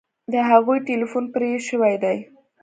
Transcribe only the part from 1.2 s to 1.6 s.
پرې